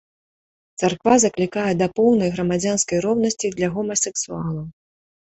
[0.83, 4.71] Царква заклікае да поўнай грамадзянскай роўнасці для гомасексуалаў.